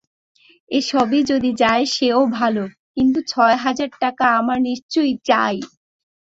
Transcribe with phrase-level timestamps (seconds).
[0.71, 2.63] এ-সবই যদি যায় সেও ভালো,
[2.95, 5.55] কিন্তু ছ হাজার টাকা আমার নিশ্চয়ই চাই।